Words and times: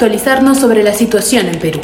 actualizarnos 0.00 0.56
sobre 0.56 0.82
la 0.82 0.94
situación 0.94 1.46
en 1.46 1.58
Perú. 1.58 1.78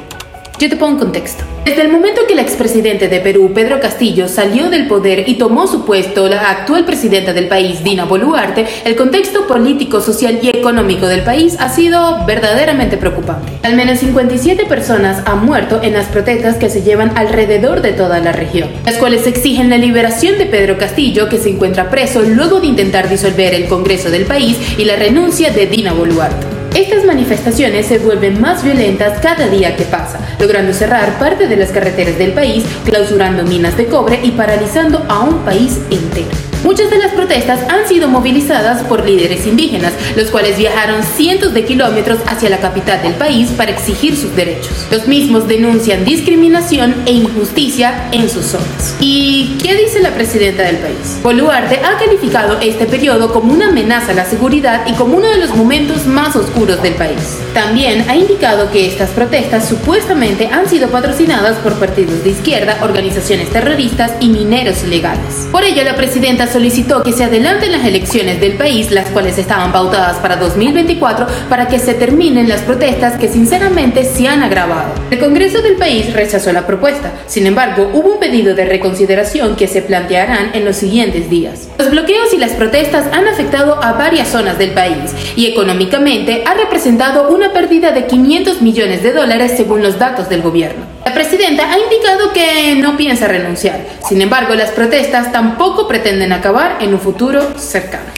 Yo 0.58 0.70
te 0.70 0.76
pongo 0.76 0.92
en 0.92 0.98
contexto. 1.00 1.44
Desde 1.66 1.82
el 1.82 1.92
momento 1.92 2.22
que 2.26 2.32
el 2.32 2.38
expresidente 2.38 3.08
de 3.08 3.20
Perú, 3.20 3.52
Pedro 3.54 3.78
Castillo, 3.78 4.26
salió 4.26 4.70
del 4.70 4.88
poder 4.88 5.28
y 5.28 5.34
tomó 5.34 5.66
su 5.66 5.84
puesto 5.84 6.26
la 6.26 6.48
actual 6.48 6.86
presidenta 6.86 7.34
del 7.34 7.46
país, 7.46 7.84
Dina 7.84 8.06
Boluarte, 8.06 8.64
el 8.86 8.96
contexto 8.96 9.46
político, 9.46 10.00
social 10.00 10.38
y 10.40 10.48
económico 10.48 11.08
del 11.08 11.24
país 11.24 11.58
ha 11.60 11.68
sido 11.68 12.24
verdaderamente 12.24 12.96
preocupante. 12.96 13.52
Al 13.62 13.76
menos 13.76 13.98
57 13.98 14.64
personas 14.64 15.22
han 15.26 15.44
muerto 15.44 15.82
en 15.82 15.92
las 15.92 16.06
protestas 16.06 16.56
que 16.56 16.70
se 16.70 16.80
llevan 16.80 17.18
alrededor 17.18 17.82
de 17.82 17.92
toda 17.92 18.18
la 18.20 18.32
región, 18.32 18.70
las 18.86 18.96
cuales 18.96 19.26
exigen 19.26 19.68
la 19.68 19.76
liberación 19.76 20.38
de 20.38 20.46
Pedro 20.46 20.78
Castillo, 20.78 21.28
que 21.28 21.36
se 21.36 21.50
encuentra 21.50 21.90
preso 21.90 22.22
luego 22.22 22.60
de 22.60 22.68
intentar 22.68 23.10
disolver 23.10 23.52
el 23.52 23.66
Congreso 23.66 24.08
del 24.08 24.24
país, 24.24 24.56
y 24.78 24.86
la 24.86 24.96
renuncia 24.96 25.50
de 25.50 25.66
Dina 25.66 25.92
Boluarte. 25.92 26.45
Estas 26.76 27.04
manifestaciones 27.04 27.86
se 27.86 27.98
vuelven 27.98 28.38
más 28.38 28.62
violentas 28.62 29.18
cada 29.20 29.48
día 29.48 29.74
que 29.76 29.84
pasa, 29.84 30.20
logrando 30.38 30.74
cerrar 30.74 31.18
parte 31.18 31.48
de 31.48 31.56
las 31.56 31.70
carreteras 31.70 32.18
del 32.18 32.34
país, 32.34 32.66
clausurando 32.84 33.44
minas 33.44 33.78
de 33.78 33.86
cobre 33.86 34.20
y 34.22 34.32
paralizando 34.32 35.02
a 35.08 35.20
un 35.20 35.38
país 35.38 35.80
entero. 35.90 36.45
Muchas 36.64 36.90
de 36.90 36.98
las 36.98 37.12
protestas 37.12 37.60
han 37.68 37.86
sido 37.88 38.08
movilizadas 38.08 38.82
por 38.84 39.04
líderes 39.04 39.46
indígenas, 39.46 39.92
los 40.16 40.30
cuales 40.30 40.58
viajaron 40.58 41.02
cientos 41.02 41.54
de 41.54 41.64
kilómetros 41.64 42.18
hacia 42.26 42.50
la 42.50 42.58
capital 42.58 43.02
del 43.02 43.14
país 43.14 43.50
para 43.50 43.70
exigir 43.70 44.16
sus 44.16 44.34
derechos. 44.34 44.86
Los 44.90 45.06
mismos 45.06 45.48
denuncian 45.48 46.04
discriminación 46.04 46.94
e 47.06 47.12
injusticia 47.12 48.08
en 48.12 48.28
sus 48.28 48.46
zonas. 48.46 48.96
¿Y 49.00 49.56
qué 49.62 49.74
dice 49.74 50.00
la 50.00 50.10
presidenta 50.10 50.62
del 50.62 50.76
país? 50.76 51.18
Boluarte 51.22 51.80
ha 51.84 51.98
calificado 51.98 52.58
este 52.60 52.86
periodo 52.86 53.32
como 53.32 53.52
una 53.52 53.68
amenaza 53.68 54.12
a 54.12 54.14
la 54.14 54.24
seguridad 54.24 54.86
y 54.86 54.92
como 54.92 55.16
uno 55.16 55.28
de 55.28 55.38
los 55.38 55.54
momentos 55.54 56.06
más 56.06 56.34
oscuros 56.36 56.82
del 56.82 56.94
país. 56.94 57.38
También 57.54 58.04
ha 58.08 58.16
indicado 58.16 58.70
que 58.70 58.86
estas 58.86 59.10
protestas 59.10 59.68
supuestamente 59.68 60.48
han 60.52 60.68
sido 60.68 60.88
patrocinadas 60.88 61.56
por 61.58 61.74
partidos 61.74 62.24
de 62.24 62.30
izquierda, 62.30 62.78
organizaciones 62.82 63.50
terroristas 63.50 64.12
y 64.20 64.28
mineros 64.28 64.82
ilegales. 64.84 65.48
Por 65.50 65.64
ello, 65.64 65.84
la 65.84 65.96
presidenta 65.96 66.45
solicitó 66.46 67.02
que 67.02 67.12
se 67.12 67.24
adelanten 67.24 67.72
las 67.72 67.84
elecciones 67.84 68.40
del 68.40 68.52
país, 68.52 68.90
las 68.90 69.08
cuales 69.10 69.38
estaban 69.38 69.72
pautadas 69.72 70.16
para 70.18 70.36
2024, 70.36 71.26
para 71.48 71.68
que 71.68 71.78
se 71.78 71.94
terminen 71.94 72.48
las 72.48 72.62
protestas 72.62 73.14
que 73.18 73.28
sinceramente 73.28 74.04
se 74.04 74.28
han 74.28 74.42
agravado. 74.42 74.92
El 75.10 75.18
Congreso 75.18 75.62
del 75.62 75.76
país 75.76 76.12
rechazó 76.12 76.52
la 76.52 76.66
propuesta. 76.66 77.12
Sin 77.26 77.46
embargo, 77.46 77.90
hubo 77.92 78.14
un 78.14 78.20
pedido 78.20 78.54
de 78.54 78.64
reconsideración 78.64 79.56
que 79.56 79.68
se 79.68 79.82
plantearán 79.82 80.50
en 80.54 80.64
los 80.64 80.76
siguientes 80.76 81.28
días. 81.30 81.68
Los 81.78 81.90
bloqueos 81.90 82.32
y 82.32 82.38
las 82.38 82.52
protestas 82.52 83.06
han 83.12 83.28
afectado 83.28 83.82
a 83.82 83.92
varias 83.92 84.28
zonas 84.28 84.58
del 84.58 84.70
país 84.70 85.12
y 85.36 85.46
económicamente 85.46 86.42
ha 86.46 86.54
representado 86.54 87.28
una 87.28 87.52
pérdida 87.52 87.90
de 87.90 88.06
500 88.06 88.62
millones 88.62 89.02
de 89.02 89.12
dólares 89.12 89.52
según 89.56 89.82
los 89.82 89.98
datos 89.98 90.30
del 90.30 90.40
gobierno. 90.40 90.86
La 91.04 91.12
presidenta 91.12 91.70
ha 91.70 91.78
indicado 91.78 92.32
que 92.32 92.76
no 92.76 92.96
piensa 92.96 93.28
renunciar. 93.28 93.80
Sin 94.08 94.22
embargo, 94.22 94.54
las 94.54 94.70
protestas 94.70 95.32
tampoco 95.32 95.86
pretenden 95.86 96.32
acabar 96.32 96.78
en 96.80 96.94
un 96.94 97.00
futuro 97.00 97.58
cercano. 97.58 98.16